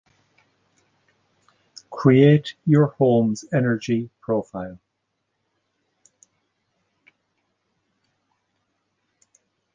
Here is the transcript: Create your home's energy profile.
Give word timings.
Create 1.91 2.55
your 2.65 2.87
home's 2.87 3.45
energy 3.53 4.09
profile. 4.19 4.79